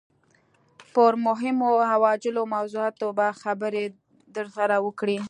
پر 0.93 1.13
مهمو 1.25 1.67
او 1.95 2.01
عاجلو 2.11 2.43
موضوعاتو 2.55 3.07
به 3.17 3.27
خبرې 3.41 3.85
درسره 4.35 4.75
وکړي. 4.85 5.17